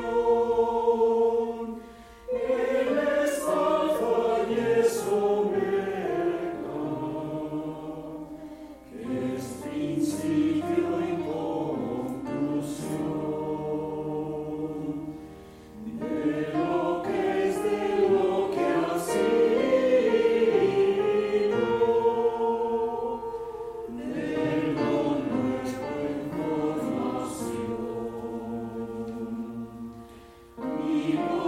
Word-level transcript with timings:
you. 0.00 0.67
you. 31.08 31.47